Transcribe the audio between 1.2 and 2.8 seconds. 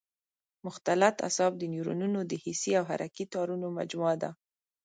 اعصاب د نیورونونو د حسي